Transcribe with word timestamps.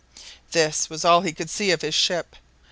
This 0.51 0.89
was 0.89 1.05
all 1.05 1.21
he 1.21 1.31
could 1.31 1.47
see 1.51 1.69
of 1.69 1.83
his 1.83 1.93
ship. 1.93 2.35